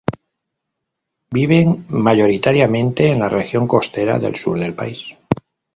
Viven 1.29 1.85
mayoritariamente 1.89 3.11
en 3.11 3.19
la 3.19 3.29
región 3.29 3.67
costera 3.67 4.17
del 4.17 4.35
sur 4.35 4.57
del 4.59 4.73
país. 4.73 5.15